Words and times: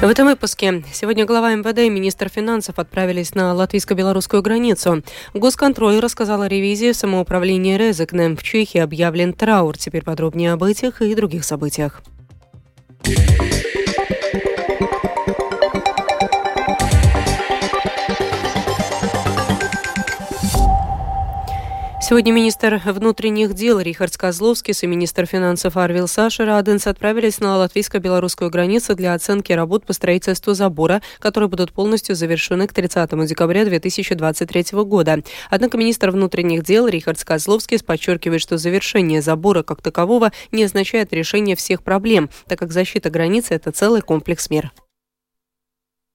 В 0.00 0.12
этом 0.12 0.26
выпуске 0.26 0.82
сегодня 0.92 1.26
глава 1.26 1.54
МВД 1.54 1.78
и 1.80 1.90
министр 1.90 2.30
финансов 2.30 2.78
отправились 2.78 3.34
на 3.34 3.52
латвийско-белорусскую 3.54 4.42
границу. 4.42 5.04
Госконтроль 5.34 6.00
рассказал 6.00 6.42
о 6.42 6.48
ревизии 6.48 6.92
самоуправления 6.92 7.76
Резекне. 7.76 8.34
В 8.34 8.42
Чехии 8.42 8.78
объявлен 8.78 9.34
траур. 9.34 9.76
Теперь 9.76 10.02
подробнее 10.02 10.52
об 10.54 10.64
этих 10.64 11.02
и 11.02 11.14
других 11.14 11.44
событиях. 11.44 12.02
Сегодня 22.10 22.32
министр 22.32 22.82
внутренних 22.86 23.54
дел 23.54 23.78
Рихард 23.78 24.16
Козловский 24.16 24.74
и 24.82 24.86
министр 24.88 25.26
финансов 25.26 25.76
Арвил 25.76 26.08
Саша 26.08 26.44
Раденс 26.44 26.88
отправились 26.88 27.38
на 27.38 27.56
латвийско-белорусскую 27.58 28.50
границу 28.50 28.96
для 28.96 29.14
оценки 29.14 29.52
работ 29.52 29.86
по 29.86 29.92
строительству 29.92 30.54
забора, 30.54 31.02
которые 31.20 31.48
будут 31.48 31.70
полностью 31.70 32.16
завершены 32.16 32.66
к 32.66 32.72
30 32.72 33.10
декабря 33.28 33.64
2023 33.64 34.82
года. 34.82 35.22
Однако 35.50 35.78
министр 35.78 36.10
внутренних 36.10 36.64
дел 36.64 36.88
Рихард 36.88 37.22
Козловский 37.22 37.78
подчеркивает, 37.78 38.42
что 38.42 38.58
завершение 38.58 39.22
забора 39.22 39.62
как 39.62 39.80
такового 39.80 40.32
не 40.50 40.64
означает 40.64 41.12
решение 41.12 41.54
всех 41.54 41.84
проблем, 41.84 42.28
так 42.48 42.58
как 42.58 42.72
защита 42.72 43.08
границы– 43.10 43.54
это 43.54 43.70
целый 43.70 44.00
комплекс 44.00 44.50
мер. 44.50 44.72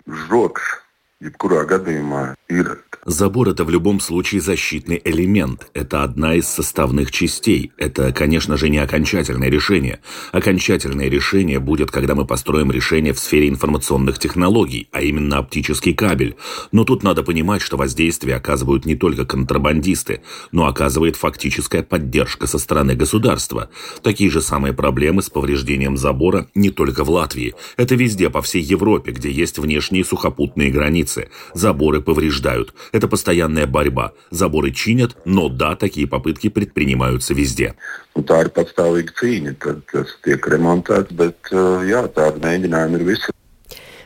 Žoks, 0.06 0.85
jebkurā 1.26 1.66
gadījumā, 1.70 2.26
ir 2.50 2.76
Забор– 3.08 3.50
это 3.50 3.64
в 3.66 3.70
любом 3.70 4.00
случае 4.00 4.42
защитный 4.42 5.00
элемент. 5.06 5.68
Это 5.76 6.02
одна 6.02 6.34
из 6.34 6.48
составных 6.48 7.12
частей. 7.12 7.72
Это, 7.78 8.12
конечно 8.12 8.58
же, 8.58 8.68
не 8.68 8.80
окончательное 8.80 9.48
решение. 9.50 10.00
Окончательное 10.32 11.08
решение 11.08 11.60
будет, 11.60 11.92
когда 11.92 12.16
мы 12.16 12.26
построим 12.26 12.72
решение 12.72 13.14
в 13.14 13.20
сфере 13.20 13.48
информационных 13.48 14.18
технологий, 14.18 14.88
а 14.92 15.02
именно 15.02 15.38
оптический 15.38 15.94
кабель. 15.94 16.36
Но 16.72 16.84
тут 16.84 17.04
надо 17.04 17.22
понимать, 17.22 17.62
что 17.62 17.78
воздействие 17.78 18.38
оказывают 18.38 18.88
не 18.88 18.96
только 18.96 19.24
контрабандисты, 19.24 20.22
но 20.52 20.66
оказывает 20.66 21.16
фактическая 21.16 21.84
поддержка 21.84 22.48
со 22.48 22.58
стороны 22.58 22.96
государства. 22.96 23.70
Такие 24.02 24.32
же 24.32 24.42
самые 24.42 24.74
проблемы 24.74 25.22
с 25.22 25.30
повреждением 25.30 25.96
забора 25.96 26.48
не 26.56 26.72
только 26.72 27.04
в 27.04 27.12
Латвии. 27.12 27.54
Это 27.78 27.94
везде, 27.94 28.32
по 28.32 28.42
всей 28.42 28.64
Европе, 28.64 29.12
где 29.12 29.30
есть 29.30 29.60
внешние 29.60 30.04
сухопутные 30.04 30.72
границы. 30.72 31.15
Заборы 31.54 32.02
повреждают. 32.02 32.74
Это 32.92 33.08
постоянная 33.08 33.68
борьба. 33.68 34.14
Заборы 34.32 34.72
чинят, 34.72 35.16
но 35.26 35.50
да, 35.50 35.76
такие 35.76 36.08
попытки 36.08 36.50
предпринимаются 36.50 37.34
везде. 37.34 37.76
Tā 38.16 38.38
ir 38.46 38.52
patstāvīga 38.56 39.12
cīņa. 39.20 39.56
Tad 39.60 39.82
tas 39.92 40.14
tiek 40.24 40.46
remontēts, 40.48 41.12
bet 41.12 41.52
jā, 41.52 42.06
tādi 42.16 42.40
mēģinājumi. 42.46 43.18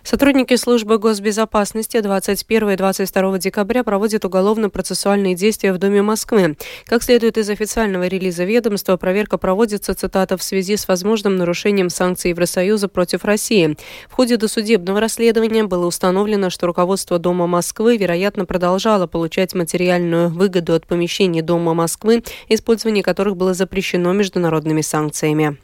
Сотрудники 0.04 0.56
службы 0.56 0.98
госбезопасности 0.98 2.00
21 2.00 2.72
и 2.72 2.76
22 2.76 3.38
декабря 3.38 3.84
проводят 3.84 4.26
уголовно-процессуальные 4.26 5.36
действия 5.36 5.74
в 5.74 5.78
Доме 5.78 6.02
Москвы. 6.02 6.58
Как 6.86 7.04
следует 7.04 7.38
из 7.38 7.50
официального 7.50 8.08
релиза 8.08 8.44
ведомства, 8.44 8.98
проверка 8.98 9.38
проводится, 9.38 9.94
цитата, 9.94 10.38
в 10.38 10.44
связи 10.44 10.78
с 10.78 10.88
возможным 10.88 11.36
нарушением 11.36 11.90
санкций 11.90 12.32
Евросоюза 12.32 12.88
против 12.88 13.26
России. 13.26 13.78
В 14.10 14.14
ходе 14.14 14.38
досудебного 14.38 15.00
расследования 15.00 15.64
было 15.64 15.86
установлено, 15.86 16.50
что 16.50 16.68
руководство 16.68 17.20
Дома 17.20 17.48
Москвы, 17.48 17.98
вероятно, 17.98 18.46
продолжало 18.46 19.08
получать 19.08 19.54
материальную 19.54 20.30
выгоду 20.30 20.74
от 20.74 20.88
помещений 20.88 21.42
Дома 21.42 21.74
Москвы, 21.74 22.24
использование 22.48 23.04
которых 23.04 23.36
было 23.36 23.54
запрещено 23.54 24.14
международными 24.14 24.82
санкциями. 24.82 25.58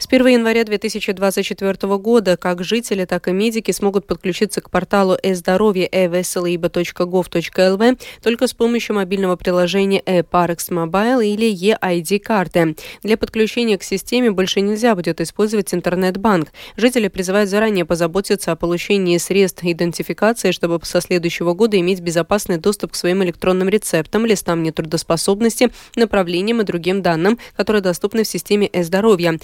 С 0.00 0.06
1 0.06 0.26
января 0.28 0.64
2024 0.64 1.98
года 1.98 2.38
как 2.38 2.64
жители, 2.64 3.04
так 3.04 3.28
и 3.28 3.32
медики 3.32 3.70
смогут 3.70 4.06
подключиться 4.06 4.62
к 4.62 4.70
порталу 4.70 5.14
e-здоровье 5.22 5.86
e-veselība.gov.lv 5.92 8.00
только 8.22 8.46
с 8.46 8.54
помощью 8.54 8.96
мобильного 8.96 9.36
приложения 9.36 10.02
e-Parx 10.06 10.70
Mobile 10.70 11.26
или 11.26 11.44
e-ID-карты. 11.44 12.76
Для 13.02 13.18
подключения 13.18 13.76
к 13.76 13.82
системе 13.82 14.30
больше 14.30 14.62
нельзя 14.62 14.94
будет 14.94 15.20
использовать 15.20 15.74
интернет-банк. 15.74 16.48
Жители 16.78 17.08
призывают 17.08 17.50
заранее 17.50 17.84
позаботиться 17.84 18.52
о 18.52 18.56
получении 18.56 19.18
средств 19.18 19.64
идентификации, 19.64 20.52
чтобы 20.52 20.80
со 20.82 21.02
следующего 21.02 21.52
года 21.52 21.78
иметь 21.78 22.00
безопасный 22.00 22.56
доступ 22.56 22.92
к 22.92 22.96
своим 22.96 23.22
электронным 23.22 23.68
рецептам, 23.68 24.24
листам 24.24 24.62
нетрудоспособности, 24.62 25.68
направлениям 25.94 26.62
и 26.62 26.64
другим 26.64 27.02
данным, 27.02 27.38
которые 27.54 27.82
доступны 27.82 28.24
в 28.24 28.28
системе 28.28 28.66
e-здоровья 28.72 29.38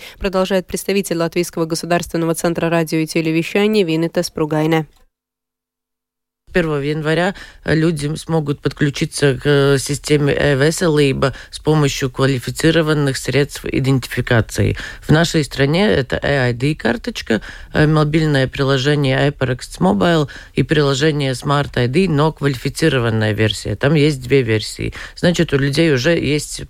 продолжает 0.47 0.69
представитель 0.69 1.17
Латвийского 1.17 1.65
государственного 1.65 2.33
центра 2.37 2.71
радио 2.71 2.99
и 2.99 3.07
телевещания 3.07 3.85
Винета 3.85 4.23
Спругайна. 4.23 4.87
1 6.57 6.83
января 6.83 7.35
люди 7.65 8.15
смогут 8.17 8.61
подключиться 8.61 9.35
к 9.35 9.43
э, 9.45 9.79
системе 9.79 10.33
e-veselība 10.33 11.35
с 11.51 11.59
помощью 11.59 12.11
квалифицированных 12.11 13.17
средств 13.17 13.65
идентификации. 13.65 14.77
В 15.03 15.11
нашей 15.11 15.45
стране 15.45 15.89
это 15.89 16.17
EID-карточка, 16.17 17.43
э, 17.73 17.87
мобильное 17.87 18.49
приложение 18.49 19.29
iParex 19.29 19.79
Mobile 19.81 20.29
и 20.55 20.63
приложение 20.63 21.33
Smart 21.33 21.75
ID, 21.75 22.09
но 22.09 22.33
квалифицированная 22.33 23.33
версия. 23.33 23.77
Там 23.77 23.95
есть 23.95 24.23
две 24.23 24.43
версии. 24.43 24.95
Значит, 25.15 25.53
у 25.53 25.59
людей 25.59 25.93
уже 25.93 26.19
есть 26.19 26.63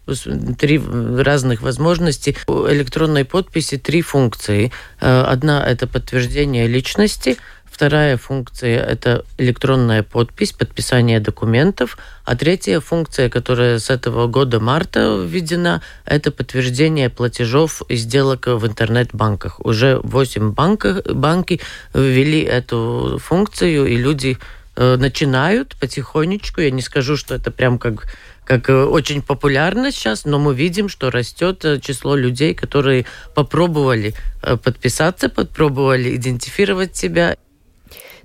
три 0.58 0.80
разных 1.18 1.62
возможности. 1.62 2.36
У 2.48 2.66
электронной 2.68 3.24
подписи 3.24 3.76
три 3.78 4.02
функции. 4.02 4.72
Э, 5.00 5.22
одна– 5.22 5.64
это 5.66 5.86
подтверждение 5.86 6.66
личности– 6.66 7.36
Вторая 7.76 8.16
функция– 8.16 8.82
это 8.88 9.26
электронная 9.36 10.02
подпись, 10.02 10.52
подписание 10.52 11.20
документов. 11.20 11.98
А 12.24 12.34
третья 12.34 12.80
функция, 12.80 13.28
которая 13.28 13.78
с 13.78 13.90
этого 13.90 14.28
года 14.28 14.60
марта 14.60 15.22
введена, 15.22 15.82
это 16.06 16.30
подтверждение 16.30 17.10
платежов 17.10 17.82
и 17.90 17.96
сделок 17.96 18.46
в 18.46 18.66
интернет-банках. 18.66 19.60
Уже 19.60 20.00
8 20.02 20.52
банков, 20.52 21.04
банки 21.04 21.60
ввели 21.92 22.40
эту 22.40 23.20
функцию, 23.22 23.84
и 23.88 23.96
люди 23.96 24.38
э, 24.76 24.96
начинают 24.96 25.76
потихонечку. 25.78 26.62
Я 26.62 26.70
не 26.70 26.80
скажу, 26.80 27.18
что 27.18 27.34
это 27.34 27.50
прям 27.50 27.78
как 27.78 28.10
как 28.46 28.70
э, 28.70 28.84
очень 28.84 29.20
популярно 29.20 29.92
сейчас, 29.92 30.24
но 30.24 30.38
мы 30.38 30.54
видим, 30.54 30.88
что 30.88 31.10
растет 31.10 31.62
э, 31.66 31.78
число 31.80 32.16
людей, 32.16 32.54
которые 32.54 33.04
попробовали 33.34 34.14
подписаться, 34.40 35.28
попробовали 35.28 36.16
идентифицировать 36.16 36.96
себя 36.96 37.36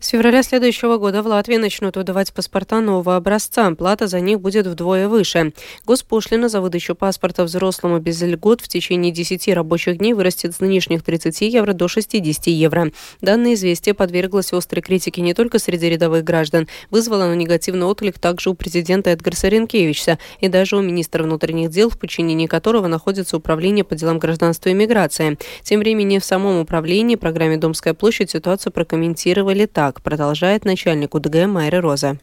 с 0.02 0.08
февраля 0.08 0.42
следующего 0.42 0.98
года 0.98 1.22
в 1.22 1.28
Латвии 1.28 1.58
начнут 1.58 1.96
выдавать 1.96 2.34
паспорта 2.34 2.82
нового 2.82 3.16
образца. 3.16 3.70
Плата 3.76 4.08
за 4.08 4.20
них 4.20 4.42
будет 4.42 4.66
вдвое 4.66 5.08
выше. 5.08 5.54
Госпошлина 5.86 6.50
за 6.50 6.60
выдачу 6.60 6.96
паспорта 6.96 7.44
взрослому 7.44 8.00
без 8.00 8.20
льгот 8.22 8.62
в 8.62 8.68
течение 8.68 9.12
10 9.12 9.48
рабочих 9.50 10.00
дней 10.00 10.14
вырастет 10.14 10.56
с 10.56 10.60
нынешних 10.60 11.04
30 11.04 11.42
евро 11.42 11.74
до 11.74 11.88
60 11.88 12.48
евро. 12.48 12.92
Данное 13.22 13.54
известие 13.54 13.94
подверглось 13.94 14.52
острой 14.54 14.82
критике 14.82 15.22
не 15.22 15.36
только 15.36 15.60
среди 15.60 15.88
рядовых 15.90 16.24
граждан, 16.24 16.68
вызвало 16.90 17.26
оно 17.26 17.36
негативный 17.36 17.86
отклик 17.86 18.18
также 18.18 18.50
у 18.50 18.56
президента 18.56 19.12
Эдгарса 19.12 19.50
Ренкевича 19.50 20.18
и 20.40 20.48
даже 20.48 20.78
у 20.78 20.82
министра 20.82 21.22
внутренних 21.22 21.70
дел, 21.70 21.92
в 21.92 22.00
подчинении 22.00 22.48
которого 22.48 22.88
находится 22.88 23.38
Управление 23.38 23.84
по 23.84 23.96
делам 23.96 24.18
гражданства 24.18 24.70
и 24.70 24.74
миграции. 24.74 25.38
Тем 25.62 25.80
временем 25.80 26.22
в 26.22 26.26
самом 26.26 26.60
управлении 26.60 27.16
программе 27.16 27.58
«Домская 27.58 27.94
площадь» 27.94 28.32
ситуацию 28.32 28.72
прокомментировали 28.72 29.68
так 29.68 29.91
так, 29.92 30.02
продолжает 30.02 30.64
начальник 30.64 31.16
УДГ 31.16 31.48
Майра 31.48 31.82
Роза. 31.82 32.18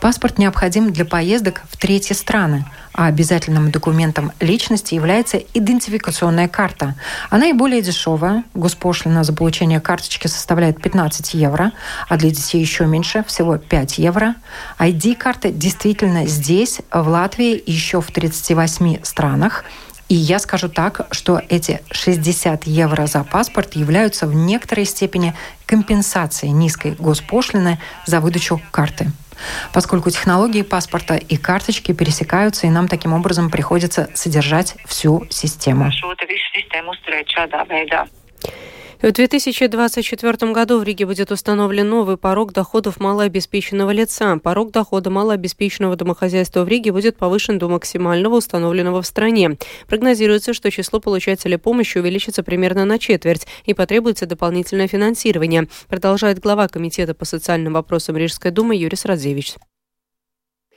Паспорт 0.00 0.38
необходим 0.38 0.92
для 0.92 1.04
поездок 1.04 1.62
в 1.68 1.76
третьи 1.76 2.12
страны, 2.12 2.64
а 2.92 3.06
обязательным 3.06 3.70
документом 3.70 4.30
личности 4.40 4.94
является 4.94 5.38
идентификационная 5.38 6.48
карта. 6.48 6.94
Она 7.30 7.46
и 7.46 7.52
более 7.52 7.82
дешевая. 7.82 8.44
Госпошлина 8.54 9.24
за 9.24 9.32
получение 9.32 9.80
карточки 9.80 10.28
составляет 10.28 10.80
15 10.80 11.34
евро, 11.34 11.72
а 12.08 12.16
для 12.16 12.30
детей 12.30 12.60
еще 12.60 12.86
меньше, 12.86 13.24
всего 13.26 13.58
5 13.58 13.98
евро. 13.98 14.36
ID-карта 14.78 15.50
действительно 15.50 16.26
здесь, 16.26 16.80
в 16.92 17.08
Латвии, 17.08 17.60
еще 17.66 18.00
в 18.00 18.12
38 18.12 19.02
странах. 19.02 19.64
И 20.12 20.14
я 20.14 20.38
скажу 20.38 20.68
так, 20.68 21.06
что 21.10 21.40
эти 21.48 21.80
60 21.90 22.64
евро 22.64 23.06
за 23.06 23.24
паспорт 23.24 23.76
являются 23.76 24.26
в 24.26 24.34
некоторой 24.34 24.84
степени 24.84 25.32
компенсацией 25.64 26.52
низкой 26.52 26.94
госпошлины 26.98 27.78
за 28.04 28.20
выдачу 28.20 28.60
карты. 28.72 29.06
Поскольку 29.72 30.10
технологии 30.10 30.60
паспорта 30.60 31.16
и 31.16 31.38
карточки 31.38 31.92
пересекаются, 31.94 32.66
и 32.66 32.70
нам 32.70 32.88
таким 32.88 33.14
образом 33.14 33.48
приходится 33.48 34.10
содержать 34.12 34.76
всю 34.84 35.26
систему. 35.30 35.90
В 39.02 39.10
2024 39.10 40.52
году 40.52 40.78
в 40.78 40.84
Риге 40.84 41.06
будет 41.06 41.32
установлен 41.32 41.88
новый 41.88 42.16
порог 42.16 42.52
доходов 42.52 43.00
малообеспеченного 43.00 43.90
лица. 43.90 44.38
Порог 44.38 44.70
дохода 44.70 45.10
малообеспеченного 45.10 45.96
домохозяйства 45.96 46.62
в 46.62 46.68
Риге 46.68 46.92
будет 46.92 47.16
повышен 47.16 47.58
до 47.58 47.68
максимального, 47.68 48.36
установленного 48.36 49.02
в 49.02 49.06
стране. 49.08 49.58
Прогнозируется, 49.88 50.54
что 50.54 50.70
число 50.70 51.00
получателей 51.00 51.58
помощи 51.58 51.98
увеличится 51.98 52.44
примерно 52.44 52.84
на 52.84 53.00
четверть 53.00 53.48
и 53.64 53.74
потребуется 53.74 54.26
дополнительное 54.26 54.86
финансирование, 54.86 55.66
продолжает 55.88 56.38
глава 56.38 56.68
Комитета 56.68 57.12
по 57.12 57.24
социальным 57.24 57.72
вопросам 57.72 58.16
Рижской 58.16 58.52
думы 58.52 58.76
Юрис 58.76 59.04
Радзевич 59.04 59.56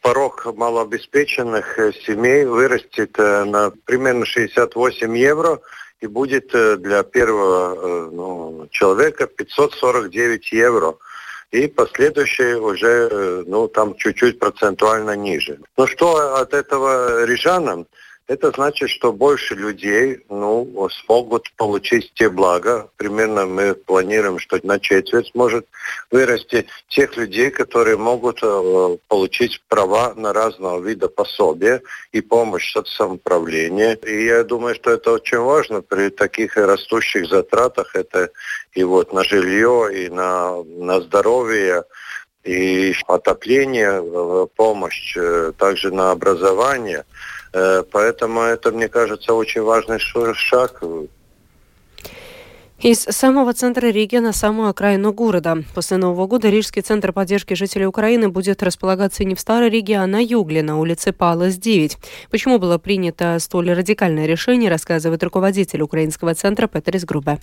порог 0.02 0.46
малообеспеченных 0.56 1.80
семей 2.06 2.46
вырастет 2.46 3.18
э, 3.18 3.44
на 3.44 3.72
примерно 3.86 4.24
68 4.24 5.18
евро 5.18 5.60
и 6.02 6.08
будет 6.08 6.54
э, 6.54 6.78
для 6.78 7.04
первого 7.04 7.76
э, 7.76 8.10
ну, 8.12 8.68
человека 8.72 9.28
549 9.28 10.52
евро. 10.52 10.96
И 11.52 11.68
последующие 11.68 12.60
уже, 12.60 13.08
э, 13.12 13.44
ну, 13.48 13.68
там 13.68 13.96
чуть-чуть 13.96 14.40
процентуально 14.40 15.16
ниже. 15.16 15.60
Но 15.78 15.88
что 15.88 16.36
от 16.36 16.54
этого 16.54 17.26
рижанам? 17.26 17.88
Это 18.28 18.52
значит, 18.52 18.90
что 18.90 19.14
больше 19.14 19.54
людей 19.54 20.26
ну, 20.30 20.90
смогут 20.90 21.52
получить 21.58 22.12
те 22.16 22.28
блага. 22.30 22.90
Примерно 22.98 23.46
мы 23.46 23.76
планируем, 23.76 24.40
что 24.40 24.60
на 24.64 24.80
четверть 24.80 25.32
может 25.36 25.68
вырасти 26.10 26.66
тех 26.88 27.16
людей, 27.18 27.52
которые 27.52 27.98
могут 27.98 28.40
э, 28.42 28.98
получить 29.08 29.62
права 29.68 30.16
на 30.16 30.34
разного 30.34 30.82
вида 30.82 31.08
пособия 31.08 31.84
и 32.12 32.22
помощь 32.22 32.76
от 32.76 32.88
самоуправления. 32.88 33.94
И 33.94 34.26
я 34.26 34.44
думаю, 34.44 34.74
что 34.74 34.92
это 34.92 35.12
очень 35.12 35.40
важно 35.40 35.82
при 35.82 36.10
таких 36.10 36.58
растущих 36.58 37.28
затратах. 37.30 37.96
Это 37.96 38.32
и 38.74 38.84
вот 38.84 39.14
на 39.14 39.24
жилье, 39.24 39.90
и 39.94 40.10
на, 40.10 40.64
на 40.64 41.00
здоровье, 41.02 41.84
и 42.44 42.96
отопление, 43.08 44.02
э, 44.04 44.48
помощь, 44.56 45.16
э, 45.16 45.52
также 45.60 45.92
на 45.92 46.10
образование– 46.10 47.06
поэтому 47.92 48.42
это, 48.42 48.72
мне 48.72 48.88
кажется, 48.88 49.34
очень 49.34 49.62
важный 49.62 50.00
шаг. 50.00 50.84
Из 52.82 53.00
самого 53.00 53.54
центра 53.54 53.88
Риги 53.88 54.18
на 54.18 54.34
самую 54.34 54.70
окраину 54.70 55.14
города. 55.14 55.64
После 55.74 55.98
Нового 55.98 56.28
года 56.28 56.50
Рижский 56.50 56.82
центр 56.82 57.14
поддержки 57.14 57.54
жителей 57.54 57.86
Украины 57.88 58.30
будет 58.30 58.62
располагаться 58.62 59.24
не 59.24 59.34
в 59.34 59.40
Старой 59.40 59.70
Риге, 59.70 59.96
а 59.98 60.08
на 60.08 60.22
Югле, 60.22 60.62
на 60.62 60.78
улице 60.78 61.14
Палас, 61.14 61.56
9. 61.56 61.98
Почему 62.30 62.60
было 62.60 62.78
принято 62.78 63.38
столь 63.40 63.72
радикальное 63.72 64.26
решение, 64.26 64.70
рассказывает 64.70 65.24
руководитель 65.24 65.82
украинского 65.82 66.36
центра 66.36 66.68
Петрис 66.68 67.06
Грубе. 67.06 67.40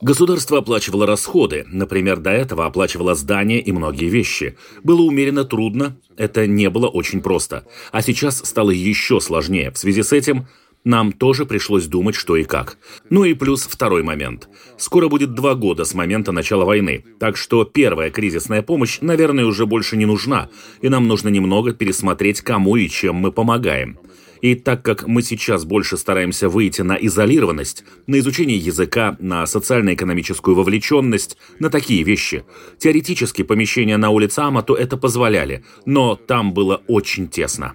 Государство 0.00 0.58
оплачивало 0.58 1.06
расходы, 1.06 1.64
например, 1.68 2.18
до 2.18 2.30
этого 2.30 2.66
оплачивало 2.66 3.14
здания 3.14 3.60
и 3.60 3.72
многие 3.72 4.08
вещи. 4.08 4.56
Было 4.82 5.02
умеренно 5.02 5.44
трудно, 5.44 5.96
это 6.16 6.46
не 6.46 6.70
было 6.70 6.88
очень 6.88 7.20
просто. 7.20 7.64
А 7.90 8.02
сейчас 8.02 8.38
стало 8.38 8.70
еще 8.70 9.20
сложнее. 9.20 9.70
В 9.70 9.78
связи 9.78 10.02
с 10.02 10.12
этим 10.12 10.46
нам 10.84 11.12
тоже 11.12 11.46
пришлось 11.46 11.86
думать, 11.86 12.14
что 12.14 12.36
и 12.36 12.44
как. 12.44 12.76
Ну 13.08 13.24
и 13.24 13.34
плюс 13.34 13.62
второй 13.62 14.02
момент. 14.02 14.48
Скоро 14.76 15.08
будет 15.08 15.34
два 15.34 15.54
года 15.54 15.84
с 15.84 15.94
момента 15.94 16.32
начала 16.32 16.64
войны, 16.64 17.04
так 17.20 17.36
что 17.36 17.64
первая 17.64 18.10
кризисная 18.10 18.62
помощь, 18.62 18.98
наверное, 19.00 19.44
уже 19.44 19.66
больше 19.66 19.96
не 19.96 20.06
нужна, 20.06 20.50
и 20.80 20.88
нам 20.88 21.06
нужно 21.06 21.28
немного 21.28 21.72
пересмотреть, 21.72 22.40
кому 22.40 22.76
и 22.76 22.88
чем 22.88 23.16
мы 23.16 23.30
помогаем. 23.30 23.98
И 24.42 24.56
так 24.56 24.82
как 24.82 25.06
мы 25.06 25.22
сейчас 25.22 25.64
больше 25.64 25.96
стараемся 25.96 26.48
выйти 26.48 26.82
на 26.82 26.94
изолированность, 26.94 27.84
на 28.06 28.18
изучение 28.18 28.58
языка, 28.58 29.16
на 29.20 29.46
социально-экономическую 29.46 30.54
вовлеченность, 30.54 31.38
на 31.60 31.70
такие 31.70 32.02
вещи, 32.02 32.44
теоретически 32.76 33.42
помещения 33.42 33.96
на 33.96 34.10
улице 34.10 34.40
Амату 34.40 34.74
это 34.74 34.96
позволяли, 34.96 35.64
но 35.86 36.16
там 36.16 36.52
было 36.52 36.82
очень 36.88 37.28
тесно. 37.28 37.74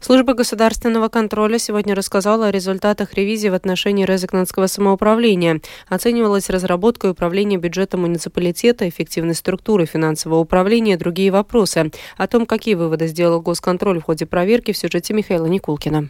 Служба 0.00 0.34
государственного 0.34 1.08
контроля 1.08 1.58
сегодня 1.58 1.94
рассказала 1.94 2.46
о 2.46 2.50
результатах 2.50 3.14
ревизии 3.14 3.48
в 3.48 3.54
отношении 3.54 4.04
резекнанского 4.04 4.68
самоуправления. 4.68 5.60
Оценивалась 5.88 6.50
разработка 6.50 7.08
и 7.08 7.10
управление 7.10 7.58
бюджетом 7.58 8.02
муниципалитета, 8.02 8.88
эффективность 8.88 9.40
структуры 9.40 9.86
финансового 9.86 10.38
управления 10.38 10.94
и 10.94 10.96
другие 10.96 11.32
вопросы. 11.32 11.90
О 12.16 12.26
том, 12.28 12.46
какие 12.46 12.74
выводы 12.74 13.08
сделал 13.08 13.40
госконтроль 13.40 14.00
в 14.00 14.04
ходе 14.04 14.24
проверки, 14.24 14.72
в 14.72 14.78
сюжете 14.78 15.14
Михаила 15.14 15.46
Никулкина. 15.46 16.08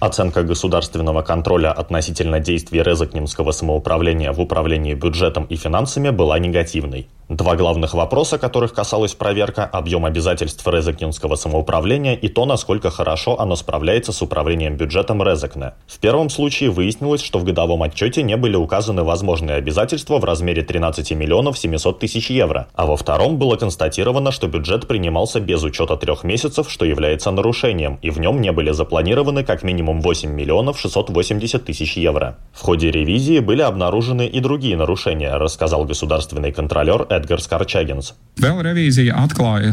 Оценка 0.00 0.42
государственного 0.42 1.22
контроля 1.22 1.72
относительно 1.72 2.40
действий 2.40 2.82
Резакнемского 2.82 3.52
самоуправления 3.52 4.32
в 4.32 4.40
управлении 4.40 4.94
бюджетом 4.94 5.44
и 5.44 5.56
финансами 5.56 6.10
была 6.10 6.38
негативной. 6.38 7.06
Два 7.30 7.56
главных 7.56 7.94
вопроса, 7.94 8.36
которых 8.36 8.74
касалась 8.74 9.14
проверка– 9.14 9.64
объем 9.72 10.04
обязательств 10.04 10.66
Резакненского 10.66 11.36
самоуправления 11.36 12.14
и 12.14 12.28
то, 12.28 12.44
насколько 12.44 12.90
хорошо 12.90 13.40
оно 13.40 13.56
справляется 13.56 14.12
с 14.12 14.20
управлением 14.20 14.76
бюджетом 14.76 15.22
Резакне. 15.22 15.72
В 15.86 15.98
первом 16.00 16.28
случае 16.28 16.68
выяснилось, 16.68 17.22
что 17.22 17.38
в 17.38 17.44
годовом 17.44 17.82
отчете 17.82 18.22
не 18.22 18.36
были 18.36 18.56
указаны 18.56 19.04
возможные 19.04 19.56
обязательства 19.56 20.18
в 20.18 20.24
размере 20.24 20.62
13 20.62 21.12
миллионов 21.12 21.56
700 21.56 21.98
тысяч 21.98 22.28
евро, 22.28 22.68
а 22.74 22.84
во 22.84 22.94
втором 22.94 23.38
было 23.38 23.56
констатировано, 23.56 24.30
что 24.30 24.46
бюджет 24.46 24.86
принимался 24.86 25.40
без 25.40 25.62
учета 25.62 25.96
трех 25.96 26.24
месяцев, 26.24 26.70
что 26.70 26.84
является 26.84 27.30
нарушением, 27.30 27.98
и 28.02 28.10
в 28.10 28.20
нем 28.20 28.42
не 28.42 28.52
были 28.52 28.70
запланированы 28.70 29.44
как 29.44 29.62
минимум 29.62 29.83
8 29.92 30.30
миллионов 30.30 30.78
680 30.78 31.64
тысяч 31.64 31.96
евро. 31.96 32.36
В 32.52 32.60
ходе 32.60 32.90
ревизии 32.90 33.40
были 33.40 33.62
обнаружены 33.62 34.26
и 34.26 34.40
другие 34.40 34.76
нарушения, 34.76 35.36
рассказал 35.36 35.84
государственный 35.84 36.52
контролер 36.52 37.06
Эдгарс 37.08 37.46
Карчагинс. 37.46 38.14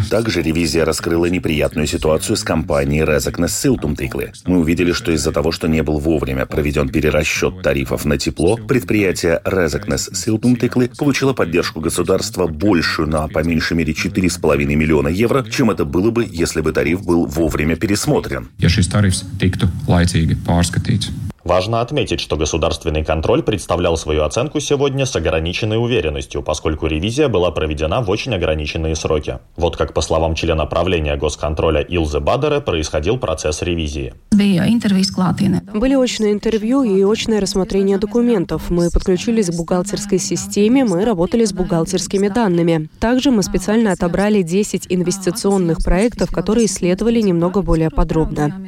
Также 0.10 0.42
ревизия 0.42 0.86
раскрыла 0.86 1.26
неприятную 1.26 1.88
ситуацию 1.88 2.36
с 2.36 2.44
компанией 2.44 3.04
Резакнес 3.04 3.58
Силтумтиклы. 3.60 4.34
Мы 4.46 4.60
увидели, 4.60 4.92
что 4.92 5.12
из-за 5.12 5.32
того, 5.32 5.52
что 5.52 5.68
не 5.68 5.82
был 5.84 6.00
вовремя 6.00 6.46
проведен 6.46 6.90
перерасчет 6.90 7.62
тарифов 7.62 8.06
на 8.06 8.18
тепло, 8.18 8.58
предприятие 8.58 9.42
Резакнес 9.46 10.10
Силтумтиклы 10.14 10.90
получило 10.98 11.34
поддержку 11.34 11.80
государства 11.80 12.48
большую 12.48 13.08
на 13.08 13.28
по 13.28 13.44
меньшей 13.44 13.78
мере 13.78 13.94
4,5 13.94 14.66
миллиона 14.76 15.08
евро, 15.08 15.44
чем 15.50 15.72
это 15.72 15.86
было 15.86 16.12
бы, 16.12 16.28
если 16.32 16.62
бы 16.62 16.72
тариф 16.72 17.04
был 17.04 17.26
вовремя 17.26 17.76
пересмотрен. 17.76 18.50
laicīgi 20.02 20.40
pārskatīts. 20.48 21.12
Важно 21.44 21.82
отметить, 21.82 22.20
что 22.20 22.38
государственный 22.38 23.04
контроль 23.04 23.42
представлял 23.42 23.98
свою 23.98 24.24
оценку 24.24 24.60
сегодня 24.60 25.06
с 25.06 25.16
ограниченной 25.16 25.78
уверенностью, 25.78 26.44
поскольку 26.44 26.86
ревизия 26.86 27.28
была 27.30 27.52
проведена 27.52 28.02
в 28.02 28.10
очень 28.10 28.36
ограниченные 28.36 28.96
сроки. 28.96 29.40
Вот 29.56 29.76
как 29.76 29.94
по 29.94 30.02
словам 30.02 30.36
члена 30.36 30.66
правления 30.66 31.16
госконтроля 31.16 31.82
Илзы 31.82 32.20
Бадера 32.20 32.60
происходил 32.60 33.18
процесс 33.18 33.62
ревизии. 33.64 34.14
Были 35.74 35.96
очные 35.96 36.34
интервью 36.34 36.84
и 36.84 37.04
очное 37.04 37.42
рассмотрение 37.42 37.98
документов. 37.98 38.70
Мы 38.70 38.90
подключились 38.92 39.50
к 39.50 39.56
бухгалтерской 39.56 40.20
системе, 40.20 40.86
мы 40.86 41.06
работали 41.06 41.46
с 41.46 41.54
бухгалтерскими 41.54 42.28
данными. 42.28 42.90
Также 43.00 43.32
мы 43.32 43.42
специально 43.44 43.92
отобрали 43.92 44.42
10 44.42 44.88
инвестиционных 44.90 45.80
проектов, 45.84 46.30
которые 46.32 46.68
исследовали 46.68 47.20
немного 47.22 47.62
более 47.62 47.90
подробно. 47.90 48.68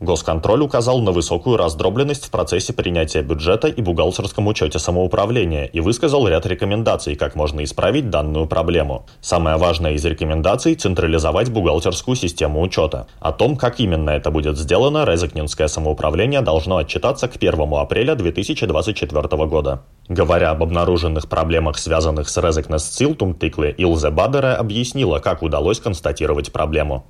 Госконтроль 0.00 0.62
указал 0.62 1.00
на 1.00 1.12
высокую 1.12 1.56
раздробленность 1.66 2.26
в 2.26 2.30
процессе 2.30 2.72
принятия 2.72 3.22
бюджета 3.22 3.66
и 3.66 3.82
бухгалтерском 3.82 4.46
учете 4.46 4.78
самоуправления 4.78 5.64
и 5.64 5.80
высказал 5.80 6.28
ряд 6.28 6.46
рекомендаций, 6.46 7.16
как 7.16 7.34
можно 7.34 7.64
исправить 7.64 8.08
данную 8.08 8.46
проблему. 8.46 9.06
Самое 9.20 9.56
важное 9.56 9.94
из 9.94 10.04
рекомендаций– 10.04 10.74
централизовать 10.76 11.50
бухгалтерскую 11.50 12.14
систему 12.14 12.62
учета. 12.62 13.08
О 13.18 13.32
том, 13.32 13.56
как 13.56 13.80
именно 13.80 14.10
это 14.10 14.30
будет 14.30 14.56
сделано, 14.56 15.04
Резакнинское 15.04 15.66
самоуправление 15.66 16.40
должно 16.40 16.76
отчитаться 16.76 17.26
к 17.26 17.34
1 17.34 17.54
апреля 17.74 18.14
2024 18.14 19.46
года. 19.46 19.82
Говоря 20.08 20.52
об 20.52 20.62
обнаруженных 20.62 21.28
проблемах, 21.28 21.78
связанных 21.78 22.28
с 22.28 22.36
Резекнес 22.36 22.84
Цилтум 22.84 23.34
Тикле, 23.34 23.72
Илзе 23.72 24.10
Бадере 24.10 24.50
объяснила, 24.50 25.18
как 25.18 25.42
удалось 25.42 25.80
констатировать 25.80 26.52
проблему. 26.52 27.06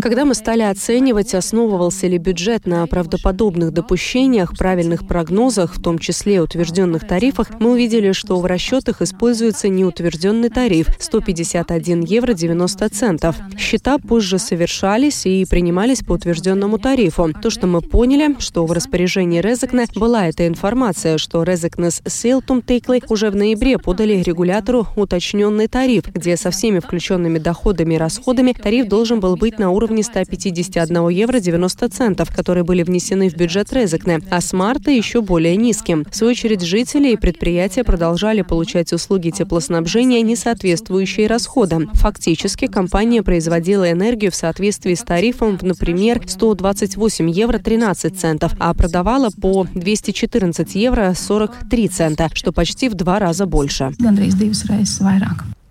Когда 0.00 0.24
мы 0.24 0.34
стали 0.34 0.62
оценивать, 0.62 1.34
основывался 1.34 2.06
ли 2.06 2.16
бюджет 2.16 2.64
на 2.64 2.86
правдоподобных 2.86 3.72
допущениях, 3.72 4.56
правильных 4.56 5.06
прогнозах, 5.06 5.74
в 5.74 5.82
том 5.82 5.98
числе 5.98 6.40
утвержденных 6.40 7.06
тарифах, 7.06 7.48
мы 7.58 7.72
увидели, 7.72 8.12
что 8.12 8.38
в 8.38 8.46
расчетах 8.46 9.02
используется 9.02 9.68
неутвержденный 9.68 10.48
тариф 10.48 10.86
151 10.98 12.02
евро 12.02 12.34
90 12.34 12.88
центов. 12.90 13.36
Счета 13.58 13.98
позже 13.98 14.38
совершались 14.38 15.26
и 15.26 15.44
принимались 15.44 16.04
по 16.04 16.12
утвержденному 16.12 16.78
тарифу. 16.78 17.32
То, 17.42 17.50
что 17.50 17.66
мы 17.66 17.80
поняли, 17.80 18.36
что 18.38 18.64
в 18.64 18.70
распоряжении 18.70 19.40
Резекне 19.40 19.86
была 19.96 20.28
эта 20.28 20.46
информация, 20.46 21.18
что 21.18 21.42
Резекнес 21.42 22.00
Сейлтум 22.06 22.62
Тейклы 22.62 23.00
уже 23.08 23.30
в 23.30 23.36
ноябре 23.36 23.78
подали 23.78 24.22
регулятору 24.22 24.86
уточненный 24.94 25.66
тариф, 25.66 26.04
где 26.14 26.36
со 26.36 26.50
всеми 26.50 26.78
включенными 26.78 27.38
доходами 27.38 27.94
и 27.94 27.98
расходами 27.98 28.51
отходами, 28.52 28.62
тариф 28.62 28.88
должен 28.88 29.20
был 29.20 29.36
быть 29.36 29.58
на 29.58 29.70
уровне 29.70 30.02
151 30.02 31.08
евро 31.08 31.40
90 31.40 31.88
центов, 31.88 32.34
которые 32.34 32.64
были 32.64 32.82
внесены 32.82 33.28
в 33.28 33.36
бюджет 33.36 33.72
Резекне, 33.72 34.20
а 34.30 34.40
с 34.40 34.52
марта 34.52 34.90
еще 34.90 35.20
более 35.20 35.56
низким. 35.56 36.04
В 36.10 36.16
свою 36.16 36.32
очередь, 36.32 36.62
жители 36.62 37.12
и 37.12 37.16
предприятия 37.16 37.84
продолжали 37.84 38.42
получать 38.42 38.92
услуги 38.92 39.30
теплоснабжения, 39.30 40.22
не 40.22 40.36
соответствующие 40.36 41.26
расходам. 41.26 41.90
Фактически, 41.94 42.66
компания 42.66 43.22
производила 43.22 43.90
энергию 43.90 44.30
в 44.30 44.34
соответствии 44.34 44.94
с 44.94 45.02
тарифом, 45.02 45.58
например, 45.60 46.22
128 46.26 47.30
евро 47.30 47.58
13 47.58 48.18
центов, 48.18 48.52
а 48.58 48.74
продавала 48.74 49.30
по 49.30 49.66
214 49.74 50.74
евро 50.74 51.14
43 51.14 51.88
цента, 51.88 52.30
что 52.34 52.52
почти 52.52 52.88
в 52.88 52.94
два 52.94 53.18
раза 53.18 53.46
больше. 53.46 53.92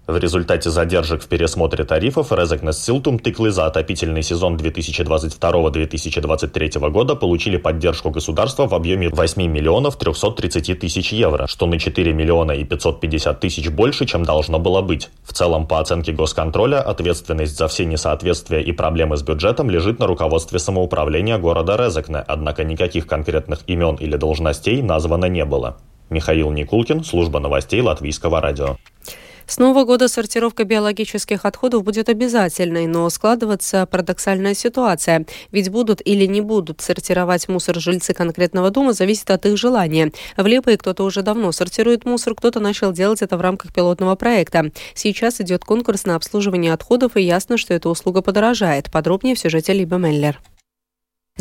В 0.08 0.18
результате 0.18 0.72
задержек 0.72 1.22
в 1.22 1.28
пересмотре 1.28 1.86
тарифов 1.86 2.32
Резекнес 2.32 2.84
Силтум 2.84 3.20
тыклы 3.20 3.52
за 3.52 3.68
отопительный 3.68 4.24
сезон 4.24 4.56
2022-2023 4.56 6.90
года 6.90 7.16
получили 7.16 7.58
поддержку 7.58 8.10
государства 8.10 8.66
в 8.66 8.74
объеме 8.74 9.10
8 9.10 9.46
миллионов 9.46 9.98
330 9.98 10.80
тысяч 10.80 11.14
евро, 11.14 11.46
что 11.46 11.68
на 11.68 11.78
4 11.78 12.14
миллиона 12.14 12.54
и 12.54 12.64
550 12.64 13.40
тысяч 13.40 13.70
больше, 13.70 14.08
чем 14.08 14.24
должно 14.24 14.58
было 14.58 14.82
быть. 14.82 15.12
В 15.24 15.34
целом, 15.34 15.68
по 15.68 15.80
оценке 15.80 16.14
госконтроля, 16.14 16.82
ответственность 16.82 17.56
за 17.56 17.68
все 17.68 17.86
несоответствия 17.86 18.62
и 18.62 18.72
проблемы 18.72 19.18
с 19.18 19.22
бюджетом 19.22 19.70
лежит 19.70 20.00
на 20.00 20.08
руководстве 20.08 20.58
самоуправления 20.58 21.38
города 21.38 21.76
Резекне, 21.76 22.24
однако 22.26 22.64
никаких 22.64 23.06
конкретных 23.06 23.60
имен 23.68 23.98
или 23.98 24.16
должностей 24.16 24.82
названо 24.82 25.26
не 25.26 25.46
было. 25.46 25.78
Михаил 26.10 26.50
Никулкин, 26.50 27.04
служба 27.04 27.40
новостей 27.40 27.82
Латвийского 27.82 28.42
радио. 28.42 28.78
С 29.52 29.58
Нового 29.58 29.84
года 29.84 30.08
сортировка 30.08 30.64
биологических 30.64 31.44
отходов 31.44 31.84
будет 31.84 32.08
обязательной, 32.08 32.88
но 32.88 33.10
складывается 33.10 33.86
парадоксальная 33.86 34.54
ситуация. 34.54 35.26
Ведь 35.52 35.70
будут 35.70 36.02
или 36.06 36.26
не 36.26 36.40
будут 36.40 36.80
сортировать 36.80 37.50
мусор 37.50 37.78
жильцы 37.78 38.14
конкретного 38.14 38.70
дома, 38.70 38.94
зависит 38.94 39.30
от 39.30 39.46
их 39.46 39.58
желания. 39.58 40.14
В 40.38 40.48
Лепое 40.48 40.78
кто-то 40.78 41.04
уже 41.04 41.22
давно 41.22 41.52
сортирует 41.52 42.06
мусор, 42.06 42.34
кто-то 42.34 42.62
начал 42.62 42.94
делать 42.94 43.22
это 43.22 43.36
в 43.36 43.42
рамках 43.42 43.74
пилотного 43.74 44.16
проекта. 44.16 44.72
Сейчас 44.94 45.42
идет 45.42 45.66
конкурс 45.66 46.06
на 46.06 46.16
обслуживание 46.16 46.72
отходов, 46.72 47.18
и 47.18 47.22
ясно, 47.22 47.58
что 47.58 47.74
эта 47.74 47.90
услуга 47.90 48.22
подорожает. 48.22 48.90
Подробнее 48.90 49.36
в 49.36 49.40
сюжете 49.40 49.74
Либа 49.74 49.98
Меллер. 49.98 50.40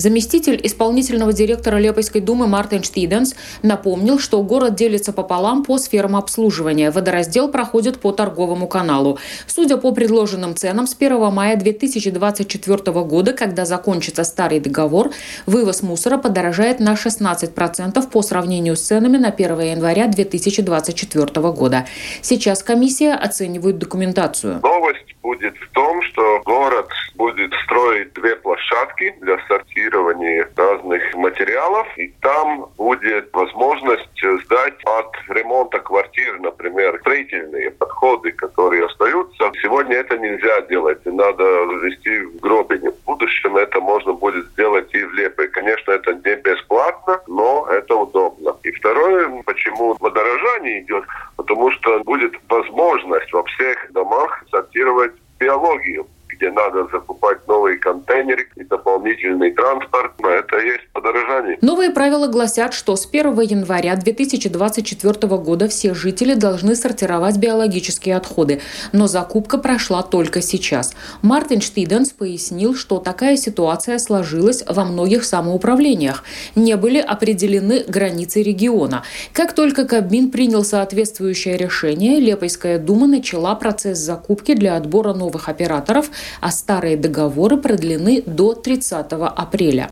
Заместитель 0.00 0.58
исполнительного 0.62 1.34
директора 1.34 1.76
Лепойской 1.76 2.22
думы 2.22 2.46
Мартин 2.46 2.82
Штиденс 2.82 3.34
напомнил, 3.62 4.18
что 4.18 4.42
город 4.42 4.74
делится 4.74 5.12
пополам 5.12 5.62
по 5.62 5.76
сферам 5.76 6.16
обслуживания. 6.16 6.90
Водораздел 6.90 7.50
проходит 7.50 8.00
по 8.00 8.10
торговому 8.10 8.66
каналу. 8.66 9.18
Судя 9.46 9.76
по 9.76 9.92
предложенным 9.92 10.56
ценам, 10.56 10.86
с 10.86 10.96
1 10.98 11.30
мая 11.30 11.54
2024 11.56 12.92
года, 13.02 13.34
когда 13.34 13.66
закончится 13.66 14.24
старый 14.24 14.58
договор, 14.60 15.10
вывоз 15.44 15.82
мусора 15.82 16.16
подорожает 16.16 16.80
на 16.80 16.94
16% 16.94 18.10
по 18.10 18.22
сравнению 18.22 18.76
с 18.76 18.80
ценами 18.80 19.18
на 19.18 19.28
1 19.28 19.60
января 19.60 20.06
2024 20.06 21.26
года. 21.52 21.86
Сейчас 22.22 22.62
комиссия 22.62 23.12
оценивает 23.12 23.76
документацию. 23.76 24.60
Новость 24.62 25.09
будет 25.30 25.56
в 25.58 25.68
том, 25.70 26.02
что 26.02 26.42
город 26.44 26.88
будет 27.14 27.52
строить 27.64 28.12
две 28.14 28.34
площадки 28.36 29.14
для 29.20 29.38
сортирования 29.46 30.48
разных 30.56 31.14
материалов, 31.14 31.86
и 31.96 32.08
там 32.20 32.66
будет 32.76 33.32
возможность 33.32 34.24
сдать 34.44 34.74
от 34.84 35.12
ремонта 35.28 35.78
квартир, 35.78 36.40
например, 36.40 36.98
строительные 37.00 37.70
подходы, 37.70 38.32
которые 38.32 38.86
остаются. 38.86 39.52
Сегодня 39.62 39.96
это 39.98 40.18
нельзя 40.18 40.62
делать, 40.62 41.04
надо 41.06 41.44
ввести 41.44 42.22
в 42.24 42.40
Гробине. 42.40 42.90
В 42.90 43.04
будущем 43.04 43.56
это 43.56 43.80
можно 43.80 44.12
будет 44.12 44.46
сделать 44.46 44.92
и 44.94 45.04
в 45.04 45.12
Лепе. 45.14 45.46
Конечно, 45.48 45.92
это 45.92 46.14
не 46.14 46.34
бесплатно, 46.36 47.20
но 47.28 47.68
это 47.70 47.94
удобно. 47.94 48.56
И 48.64 48.70
второе, 48.72 49.42
почему 49.44 49.94
подорожание 49.94 50.80
идет, 50.80 51.04
потому 51.36 51.70
что 51.72 52.00
будет 52.00 52.32
возможность 52.48 53.32
во 53.32 53.44
всех 53.44 53.92
домах 53.92 54.44
сортировать 54.50 55.12
биологию 55.38 56.06
где 56.40 56.50
надо 56.52 56.86
закупать 56.86 57.46
новые 57.46 57.76
контейнеры 57.76 58.48
и 58.56 58.64
дополнительный 58.64 59.50
транспорт, 59.50 60.12
но 60.20 60.30
это 60.30 60.56
и 60.58 60.68
есть 60.68 60.88
подорожание. 60.92 61.58
Новые 61.60 61.90
правила 61.90 62.19
гласят, 62.30 62.72
что 62.72 62.96
с 62.96 63.06
1 63.06 63.38
января 63.40 63.96
2024 63.96 65.12
года 65.36 65.68
все 65.68 65.94
жители 65.94 66.34
должны 66.34 66.74
сортировать 66.74 67.36
биологические 67.36 68.16
отходы, 68.16 68.60
но 68.92 69.06
закупка 69.06 69.58
прошла 69.58 70.02
только 70.02 70.40
сейчас. 70.40 70.94
Мартин 71.22 71.60
Штиденс 71.60 72.10
пояснил, 72.10 72.74
что 72.74 72.98
такая 72.98 73.36
ситуация 73.36 73.98
сложилась 73.98 74.64
во 74.66 74.84
многих 74.84 75.24
самоуправлениях. 75.24 76.24
Не 76.54 76.76
были 76.76 76.98
определены 76.98 77.84
границы 77.86 78.42
региона. 78.42 79.02
Как 79.32 79.52
только 79.52 79.84
Кабмин 79.84 80.30
принял 80.30 80.64
соответствующее 80.64 81.56
решение, 81.56 82.20
Лепойская 82.20 82.78
дума 82.78 83.06
начала 83.06 83.54
процесс 83.54 83.98
закупки 83.98 84.54
для 84.54 84.76
отбора 84.76 85.12
новых 85.12 85.48
операторов, 85.48 86.10
а 86.40 86.50
старые 86.50 86.96
договоры 86.96 87.56
продлены 87.56 88.22
до 88.24 88.54
30 88.54 89.06
апреля. 89.10 89.90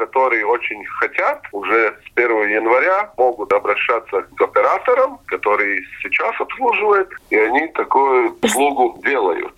Которые 0.00 0.46
очень 0.46 0.82
хотят, 0.86 1.42
уже 1.52 1.94
с 2.06 2.18
1 2.18 2.48
января 2.48 3.10
могут 3.18 3.52
обращаться 3.52 4.22
к 4.22 4.40
операторам, 4.40 5.18
которые 5.26 5.82
сейчас 6.02 6.34
обслуживают, 6.40 7.10
и 7.28 7.36
они 7.36 7.68
такую 7.68 8.34
услугу 8.42 8.98
делают. 9.04 9.54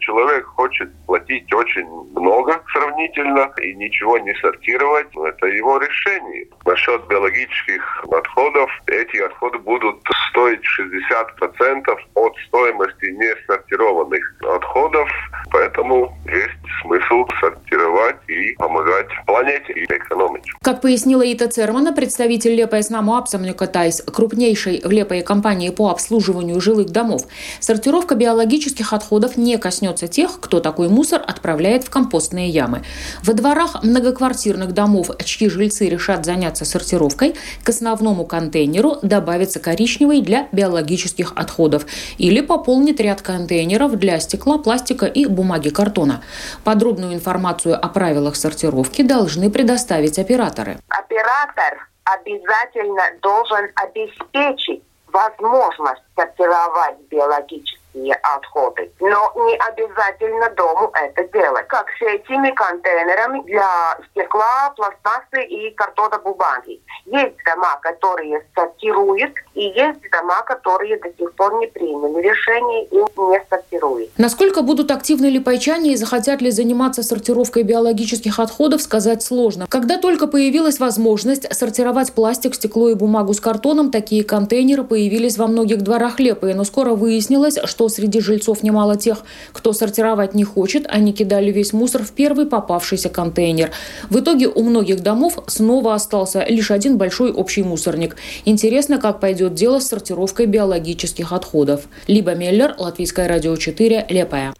Человек 0.00 0.46
хочет 0.46 0.88
платить 1.06 1.52
очень 1.52 1.86
много 2.14 2.62
сравнительно 2.72 3.52
и 3.62 3.74
ничего 3.74 4.18
не 4.18 4.34
сортировать, 4.40 5.08
это 5.14 5.46
его 5.46 5.78
решение. 5.78 6.46
Насчет 6.64 7.06
биологических 7.06 8.04
отходов, 8.10 8.70
эти 8.86 9.18
отходы 9.18 9.58
будут 9.58 9.96
стоить 10.30 10.60
60% 10.78 11.84
от 12.14 12.32
стоимости 12.48 13.06
несортированных 13.06 14.34
отходов, 14.42 15.08
поэтому 15.52 16.16
есть 16.26 16.82
смысл 16.82 17.26
сортировать 17.40 18.16
и 18.28 18.54
помогать 18.54 19.08
планете 19.26 19.72
и 19.74 19.84
экономить. 19.84 20.44
Как 20.62 20.80
пояснила 20.80 21.22
Ита 21.22 21.48
Цермана, 21.48 21.92
представитель 21.92 22.54
Лепая 22.54 22.82
Снаму 22.82 23.16
Апсамнюка 23.16 23.66
Тайс, 23.66 24.02
крупнейшей 24.02 24.80
в 24.82 24.90
Лепое 24.90 25.22
компании 25.22 25.70
по 25.70 25.90
обслуживанию 25.90 26.60
жилых 26.60 26.90
домов, 26.90 27.22
сортировка 27.60 28.14
биологических 28.14 28.92
отходов 28.92 29.36
не 29.36 29.58
коснется 29.58 29.89
тех, 29.92 30.40
кто 30.40 30.60
такой 30.60 30.88
мусор 30.88 31.22
отправляет 31.26 31.84
в 31.84 31.90
компостные 31.90 32.48
ямы. 32.48 32.82
Во 33.22 33.32
дворах 33.32 33.82
многоквартирных 33.82 34.72
домов, 34.72 35.10
чьи 35.24 35.48
жильцы 35.48 35.88
решат 35.88 36.24
заняться 36.24 36.64
сортировкой, 36.64 37.34
к 37.64 37.68
основному 37.68 38.24
контейнеру 38.26 38.96
добавится 39.02 39.60
коричневый 39.60 40.20
для 40.20 40.48
биологических 40.52 41.32
отходов 41.36 41.86
или 42.18 42.40
пополнит 42.40 43.00
ряд 43.00 43.22
контейнеров 43.22 43.96
для 43.98 44.20
стекла, 44.20 44.58
пластика 44.58 45.06
и 45.06 45.26
бумаги 45.26 45.70
картона. 45.70 46.22
Подробную 46.64 47.14
информацию 47.14 47.74
о 47.74 47.88
правилах 47.88 48.36
сортировки 48.36 49.02
должны 49.02 49.50
предоставить 49.50 50.18
операторы. 50.18 50.78
Оператор 50.88 51.88
обязательно 52.04 53.02
должен 53.22 53.68
обеспечить 53.74 54.82
возможность 55.12 56.02
сортировать 56.16 56.96
биологические 57.10 57.79
такие 57.92 58.14
отходы. 58.14 58.90
Но 59.00 59.32
не 59.46 59.56
обязательно 59.56 60.50
дому 60.50 60.90
это 60.94 61.24
делать. 61.32 61.66
Как 61.68 61.86
с 61.98 62.02
этими 62.02 62.50
контейнерами 62.50 63.42
для 63.44 63.98
стекла, 64.10 64.72
пластмассы 64.76 65.44
и 65.48 65.70
картона 65.74 66.18
бумаги. 66.18 66.80
Есть 67.06 67.36
дома, 67.44 67.78
которые 67.80 68.44
сортируют, 68.54 69.32
и 69.54 69.64
есть 69.64 70.00
дома, 70.10 70.42
которые 70.42 70.98
до 70.98 71.08
сих 71.18 71.34
пор 71.34 71.54
не 71.58 71.66
приняли 71.66 72.22
решение 72.22 72.84
и 72.84 72.96
не 72.96 73.42
сортируют. 73.48 74.10
Насколько 74.16 74.62
будут 74.62 74.90
активны 74.90 75.26
ли 75.26 75.40
пайчане 75.40 75.92
и 75.92 75.96
захотят 75.96 76.40
ли 76.40 76.50
заниматься 76.50 77.02
сортировкой 77.02 77.62
биологических 77.62 78.38
отходов, 78.38 78.82
сказать 78.82 79.22
сложно. 79.22 79.66
Когда 79.68 79.98
только 79.98 80.26
появилась 80.26 80.78
возможность 80.78 81.52
сортировать 81.54 82.12
пластик, 82.12 82.54
стекло 82.54 82.88
и 82.90 82.94
бумагу 82.94 83.34
с 83.34 83.40
картоном, 83.40 83.90
такие 83.90 84.24
контейнеры 84.24 84.84
появились 84.84 85.38
во 85.38 85.46
многих 85.46 85.82
дворах 85.82 86.20
Лепы, 86.20 86.54
но 86.54 86.64
скоро 86.64 86.90
выяснилось, 86.90 87.58
что 87.64 87.79
что 87.80 87.88
среди 87.88 88.20
жильцов 88.20 88.62
немало 88.62 88.96
тех, 88.96 89.24
кто 89.54 89.72
сортировать 89.72 90.34
не 90.34 90.44
хочет, 90.44 90.84
они 90.86 91.14
кидали 91.14 91.50
весь 91.50 91.72
мусор 91.72 92.02
в 92.02 92.12
первый 92.12 92.44
попавшийся 92.44 93.08
контейнер. 93.08 93.70
В 94.10 94.20
итоге 94.20 94.48
у 94.48 94.62
многих 94.62 95.00
домов 95.00 95.38
снова 95.46 95.94
остался 95.94 96.44
лишь 96.46 96.70
один 96.70 96.98
большой 96.98 97.32
общий 97.32 97.62
мусорник. 97.62 98.16
Интересно, 98.44 98.98
как 98.98 99.18
пойдет 99.18 99.54
дело 99.54 99.78
с 99.78 99.88
сортировкой 99.88 100.44
биологических 100.44 101.32
отходов. 101.32 101.86
Либо 102.06 102.34
Меллер, 102.34 102.74
Латвийское 102.76 103.26
радио 103.26 103.56
4, 103.56 104.08
Лепая. 104.10 104.52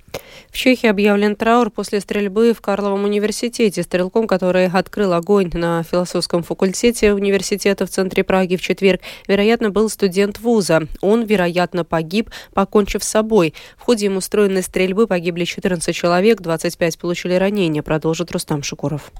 В 0.50 0.57
Чехии 0.57 0.88
объявлен 0.88 1.37
траур 1.37 1.71
после 1.71 2.00
стрельбы 2.00 2.52
в 2.52 2.61
Карловом 2.61 3.04
университете. 3.04 3.83
Стрелком, 3.83 4.26
который 4.26 4.66
открыл 4.66 5.12
огонь 5.12 5.50
на 5.52 5.83
философском 5.85 6.42
факультете 6.42 7.12
университета 7.12 7.87
в 7.87 7.90
центре 7.90 8.25
Праги 8.25 8.57
в 8.57 8.62
четверг, 8.62 9.00
вероятно, 9.28 9.71
был 9.71 9.88
студент 9.88 10.40
вуза. 10.40 10.83
Он, 11.00 11.25
вероятно, 11.25 11.85
погиб, 11.85 12.30
покончив 12.52 13.04
с 13.04 13.09
собой. 13.09 13.54
В 13.76 13.83
ходе 13.83 14.07
ему 14.07 14.19
устроенной 14.19 14.62
стрельбы 14.62 15.07
погибли 15.07 15.45
14 15.45 15.95
человек, 15.95 16.40
25 16.40 16.99
получили 16.99 17.35
ранения, 17.35 17.83
продолжит 17.83 18.33
Рустам 18.33 18.62
Шукуров. 18.62 19.12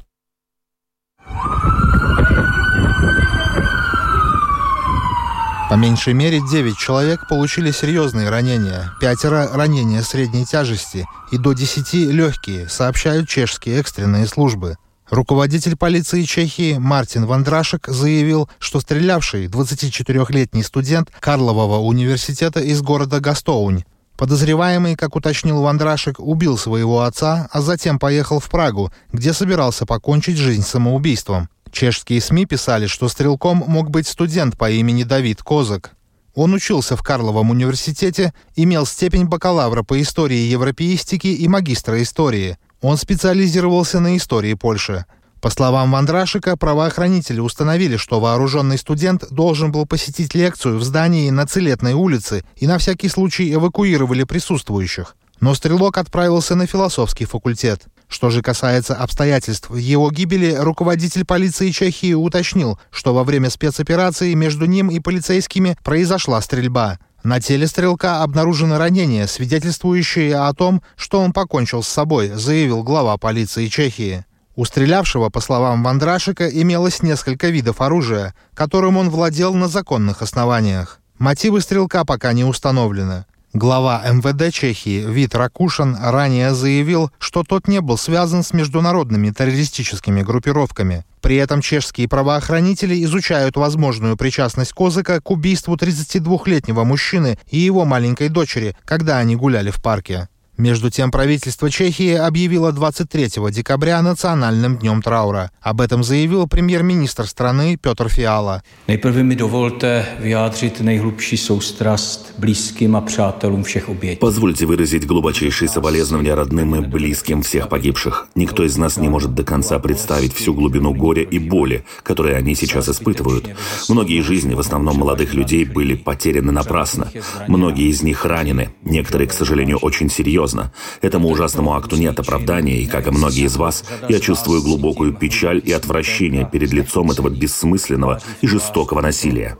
По 5.71 5.75
меньшей 5.75 6.15
мере 6.15 6.41
9 6.41 6.77
человек 6.77 7.29
получили 7.29 7.71
серьезные 7.71 8.29
ранения, 8.29 8.93
пятеро– 9.01 9.49
ранения 9.53 10.03
средней 10.03 10.45
тяжести 10.45 11.07
и 11.31 11.39
до 11.39 11.53
10– 11.53 11.95
легкие, 12.13 12.69
сообщают 12.69 13.29
чешские 13.29 13.79
экстренные 13.79 14.27
службы. 14.27 14.79
Руководитель 15.11 15.77
полиции 15.77 16.25
Чехии 16.25 16.77
Мартин 16.77 17.25
Вандрашек 17.25 17.87
заявил, 17.87 18.51
что 18.59 18.81
стрелявший 18.81 19.47
24-летний 19.47 20.65
студент 20.65 21.13
Карлового 21.21 21.79
университета 21.79 22.59
из 22.59 22.83
города 22.83 23.21
Гастоунь. 23.21 23.85
Подозреваемый, 24.17 24.97
как 24.97 25.15
уточнил 25.15 25.63
Вандрашек, 25.63 26.19
убил 26.19 26.59
своего 26.59 27.03
отца, 27.03 27.49
а 27.53 27.61
затем 27.61 28.01
поехал 28.01 28.41
в 28.41 28.51
Прагу, 28.51 28.93
где 29.13 29.33
собирался 29.33 29.87
покончить 29.87 30.37
жизнь 30.37 30.63
самоубийством. 30.63 31.49
Чешские 31.73 32.21
СМИ 32.21 32.47
писали, 32.47 32.87
что 32.87 33.09
стрелком 33.09 33.65
мог 33.67 33.91
быть 33.91 34.07
студент 34.07 34.57
по 34.57 34.71
имени 34.71 35.05
Давид 35.05 35.43
Козак. 35.43 35.93
Он 36.35 36.55
учился 36.55 36.97
в 36.97 37.03
Карловом 37.03 37.51
университете, 37.51 38.33
имел 38.55 38.87
степень 38.87 39.27
бакалавра 39.27 39.83
по 39.83 40.01
истории 40.01 40.49
европеистики 40.49 41.27
и 41.27 41.49
магистра 41.49 42.01
истории. 42.03 42.57
Он 42.81 42.97
специализировался 42.97 44.01
на 44.01 44.17
истории 44.17 44.55
Польши. 44.55 45.05
По 45.41 45.49
словам 45.49 45.93
Вандрашика, 45.93 46.57
правоохранители 46.57 47.41
установили, 47.41 47.97
что 47.97 48.21
вооруженный 48.21 48.77
студент 48.77 49.25
должен 49.31 49.73
был 49.73 49.87
посетить 49.87 50.35
лекцию 50.35 50.79
в 50.79 50.85
здании 50.85 51.31
на 51.31 51.47
Целетной 51.47 51.95
улице 51.95 52.45
и 52.57 52.67
на 52.67 52.79
всякий 52.79 53.09
случай 53.09 53.53
эвакуировали 53.53 54.25
присутствующих. 54.25 55.17
Но 55.41 55.55
стрелок 55.55 55.97
отправился 55.97 56.55
на 56.55 56.67
философский 56.67 57.25
факультет. 57.25 57.87
Что 58.11 58.29
же 58.29 58.43
касается 58.43 58.97
обстоятельств 58.97 59.71
его 59.75 60.11
гибели, 60.11 60.53
руководитель 60.53 61.25
полиции 61.25 61.71
Чехии 61.71 62.13
уточнил, 62.13 62.79
что 62.91 63.15
во 63.15 63.23
время 63.23 63.51
спецоперации 63.51 64.35
между 64.35 64.67
ним 64.67 64.91
и 64.91 64.99
полицейскими 64.99 65.79
произошла 65.85 66.41
стрельба. 66.41 66.99
На 67.23 67.41
теле 67.41 67.69
стрелка 67.69 68.23
обнаружено 68.23 68.79
ранение, 68.79 69.29
свидетельствующее 69.29 70.37
о 70.37 70.53
том, 70.53 70.83
что 70.97 71.21
он 71.21 71.33
покончил 71.33 71.85
с 71.85 71.89
собой, 71.89 72.31
заявил 72.31 72.83
глава 72.83 73.17
полиции 73.17 73.69
Чехии. 73.69 74.25
У 74.57 74.65
стрелявшего, 74.65 75.29
по 75.29 75.41
словам 75.41 75.85
Вандрашика, 75.85 76.49
имелось 76.49 77.03
несколько 77.03 77.49
видов 77.49 77.81
оружия, 77.81 78.35
которым 78.55 78.97
он 78.97 79.09
владел 79.09 79.55
на 79.55 79.69
законных 79.69 80.21
основаниях. 80.21 80.99
Мотивы 81.19 81.61
стрелка 81.61 82.05
пока 82.05 82.33
не 82.33 82.43
установлены. 82.45 83.27
Глава 83.53 84.05
МВД 84.09 84.55
Чехии 84.55 85.05
Вит 85.05 85.35
Ракушин 85.35 85.97
ранее 86.01 86.55
заявил, 86.55 87.11
что 87.19 87.43
тот 87.43 87.67
не 87.67 87.81
был 87.81 87.99
связан 87.99 88.45
с 88.45 88.53
международными 88.53 89.31
террористическими 89.33 90.23
группировками. 90.23 91.05
При 91.21 91.35
этом 91.35 91.61
чешские 91.61 92.09
правоохранители 92.09 93.03
изучают 93.03 93.57
возможную 93.57 94.17
причастность 94.17 94.73
Козыка 94.73 95.21
к 95.21 95.33
убийству 95.33 95.75
32-летнего 95.75 96.85
мужчины 96.85 97.41
и 97.49 97.59
его 97.59 97.85
маленькой 97.85 98.29
дочери, 98.29 98.77
когда 98.85 99.19
они 99.19 99.35
гуляли 99.35 99.73
в 99.73 99.83
парке. 99.83 100.29
Между 100.61 100.91
тем, 100.91 101.11
правительство 101.11 101.71
Чехии 101.71 102.13
объявило 102.13 102.71
23 102.71 103.29
декабря 103.51 104.03
национальным 104.03 104.77
днем 104.77 105.01
траура. 105.01 105.51
Об 105.63 105.81
этом 105.81 106.05
заявил 106.05 106.47
премьер-министр 106.47 107.27
страны 107.27 107.79
Петр 107.79 108.11
Фиала. 108.11 108.63
Nejprve 108.87 109.23
mi 109.23 109.37
dovolte 109.37 110.07
vyjádřit 110.19 110.81
nejhlubší 110.81 111.37
soustrast 111.37 112.35
blízkým 112.39 112.97
a 112.97 113.01
přátelům 113.01 113.63
všech 113.63 113.89
obětí. 113.89 114.17
Позвольте 114.21 114.67
выразить 114.67 115.07
глубочайшие 115.07 115.69
соболезнования 115.69 116.35
родным 116.35 116.75
и 116.75 116.87
близким 116.87 117.41
всех 117.43 117.69
погибших. 117.69 118.29
Никто 118.35 118.63
из 118.63 118.77
нас 118.77 118.99
не 118.99 119.09
может 119.09 119.35
до 119.35 119.45
конца 119.45 119.79
представить 119.79 120.35
всю 120.35 120.53
глубину 120.53 120.93
горя 120.93 121.23
и 121.23 121.39
боли, 121.39 121.85
которые 122.03 122.37
они 122.37 122.55
сейчас 122.55 122.89
испытывают. 122.89 123.49
Многие 123.89 124.21
жизни, 124.21 124.55
в 124.55 124.61
основном 124.61 124.99
молодых 124.99 125.33
людей, 125.33 125.65
были 125.65 125.95
потеряны 125.95 126.53
напрасно. 126.53 127.11
Многие 127.49 127.89
из 127.89 128.03
них 128.03 128.27
ранены, 128.27 128.69
некоторые, 128.85 129.27
к 129.27 129.33
сожалению, 129.33 129.79
очень 129.79 130.11
серьезно 130.11 130.50
серьезно. 130.51 130.73
Этому 131.01 131.29
ужасному 131.29 131.75
акту 131.75 131.97
нет 131.97 132.19
оправдания, 132.19 132.83
и, 132.83 132.87
как 132.87 133.07
и 133.07 133.11
многие 133.11 133.47
из 133.47 133.57
вас, 133.57 133.85
я 134.09 134.21
чувствую 134.21 134.63
глубокую 134.63 135.13
печаль 135.13 135.61
и 135.65 135.73
отвращение 135.73 136.49
перед 136.51 136.73
лицом 136.73 137.11
этого 137.11 137.29
бессмысленного 137.29 138.21
и 138.43 138.47
жестокого 138.47 139.01
насилия. 139.01 139.57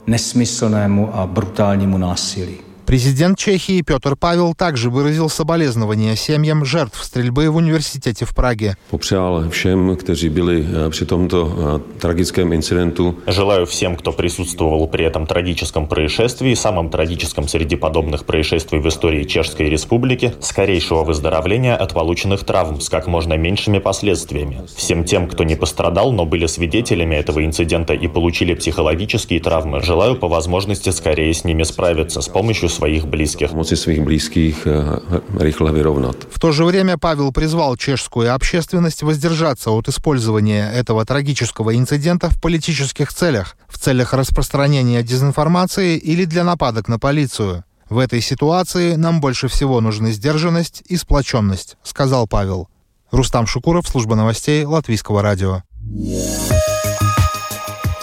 Президент 2.91 3.37
Чехии 3.39 3.81
Петр 3.83 4.17
Павел 4.17 4.53
также 4.53 4.89
выразил 4.89 5.29
соболезнования 5.29 6.17
семьям 6.17 6.65
жертв 6.65 7.01
стрельбы 7.01 7.49
в 7.49 7.55
университете 7.55 8.25
в 8.25 8.35
Праге. 8.35 8.75
Попřál 8.89 9.45
všem, 9.49 9.95
kteří 9.95 10.29
byli 10.29 10.65
э, 10.65 10.89
při 10.89 11.05
tomto 11.05 11.55
э, 11.57 11.99
tragickém 11.99 12.53
incidentu. 12.53 13.15
Желаю 13.27 13.65
всем, 13.65 13.95
кто 13.95 14.11
присутствовал 14.11 14.87
при 14.87 15.05
этом 15.05 15.25
трагическом 15.25 15.87
происшествии, 15.87 16.53
самом 16.53 16.89
трагическом 16.89 17.47
среди 17.47 17.77
подобных 17.77 18.25
происшествий 18.25 18.81
в 18.81 18.87
истории 18.87 19.23
Чешской 19.23 19.69
Республики, 19.69 20.33
скорейшего 20.41 21.05
выздоровления 21.05 21.77
от 21.77 21.93
полученных 21.93 22.43
травм 22.43 22.81
с 22.81 22.89
как 22.89 23.07
можно 23.07 23.37
меньшими 23.37 23.79
последствиями. 23.79 24.63
Всем 24.75 25.05
тем, 25.05 25.29
кто 25.29 25.45
не 25.45 25.55
пострадал, 25.55 26.11
но 26.11 26.25
были 26.25 26.45
свидетелями 26.45 27.15
этого 27.15 27.45
инцидента 27.45 27.93
и 27.93 28.09
получили 28.09 28.53
психологические 28.53 29.39
травмы, 29.39 29.81
желаю 29.81 30.17
по 30.17 30.27
возможности 30.27 30.89
скорее 30.89 31.33
с 31.33 31.45
ними 31.45 31.63
справиться 31.63 32.19
с 32.19 32.27
помощью 32.27 32.67
своих 32.81 33.05
близких. 33.05 33.51
своих 33.63 34.03
близких 34.03 34.65
рихло 34.65 35.69
выровнять. 35.69 36.17
В 36.31 36.39
то 36.39 36.51
же 36.51 36.65
время 36.65 36.97
Павел 36.97 37.31
призвал 37.31 37.77
чешскую 37.77 38.33
общественность 38.33 39.03
воздержаться 39.03 39.69
от 39.69 39.87
использования 39.87 40.71
этого 40.71 41.05
трагического 41.05 41.75
инцидента 41.75 42.31
в 42.31 42.41
политических 42.41 43.13
целях, 43.13 43.55
в 43.67 43.77
целях 43.77 44.13
распространения 44.13 45.03
дезинформации 45.03 45.95
или 45.95 46.25
для 46.25 46.43
нападок 46.43 46.87
на 46.87 46.97
полицию. 46.97 47.63
В 47.87 47.99
этой 47.99 48.19
ситуации 48.19 48.95
нам 48.95 49.21
больше 49.21 49.47
всего 49.47 49.79
нужны 49.79 50.11
сдержанность 50.11 50.81
и 50.87 50.97
сплоченность, 50.97 51.77
сказал 51.83 52.25
Павел. 52.25 52.67
Рустам 53.11 53.45
Шукуров, 53.45 53.87
служба 53.87 54.15
новостей 54.15 54.65
Латвийского 54.65 55.21
радио. 55.21 55.61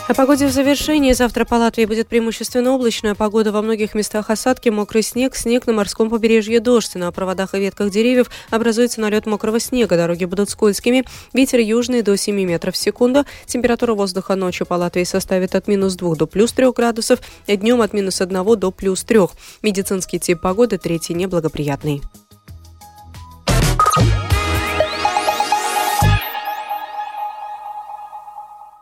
О 0.09 0.15
погоде 0.15 0.47
в 0.47 0.51
завершении. 0.51 1.13
Завтра 1.13 1.45
по 1.45 1.57
Латвии 1.57 1.85
будет 1.85 2.09
преимущественно 2.09 2.73
облачная 2.73 3.15
погода. 3.15 3.53
Во 3.53 3.61
многих 3.61 3.95
местах 3.95 4.31
осадки, 4.31 4.71
мокрый 4.71 5.03
снег, 5.03 5.37
снег 5.37 5.67
на 5.67 5.75
морском 5.75 6.09
побережье 6.09 6.61
дождь. 6.61 6.95
На 6.95 7.13
проводах 7.13 7.55
и 7.55 7.59
ветках 7.59 7.91
деревьев 7.91 8.31
образуется 8.49 9.03
налет 9.03 9.27
мокрого 9.27 9.61
снега. 9.61 9.99
Дороги 9.99 10.25
будут 10.25 10.49
скользкими. 10.49 11.05
Ветер 11.35 11.61
южный 11.61 12.01
до 12.01 12.17
7 12.17 12.43
метров 12.43 12.75
в 12.75 12.79
секунду. 12.79 13.27
Температура 13.45 13.93
воздуха 13.93 14.35
ночью 14.35 14.67
по 14.67 14.75
Латвии 14.75 15.05
составит 15.05 15.55
от 15.55 15.69
минус 15.69 15.95
2 15.97 16.15
до 16.15 16.27
плюс 16.27 16.53
3 16.53 16.73
градусов, 16.73 17.21
а 17.47 17.57
днем 17.57 17.83
от 17.83 17.93
минус 17.93 18.23
1 18.23 18.59
до 18.59 18.71
плюс 18.71 19.05
3. 19.05 19.21
Медицинский 19.61 20.19
тип 20.19 20.41
погоды 20.41 20.79
третий 20.79 21.13
неблагоприятный. 21.13 22.01